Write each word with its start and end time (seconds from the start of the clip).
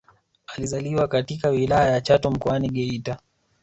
Alizaliwa 0.53 1.07
katika 1.07 1.49
Wilaya 1.49 1.89
ya 1.91 2.01
Chato 2.01 2.31
Mkoani 2.31 2.69
Geita 2.69 3.17